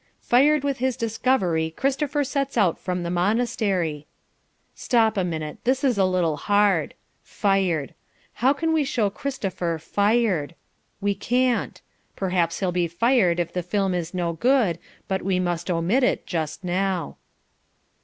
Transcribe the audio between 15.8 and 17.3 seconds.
it just now.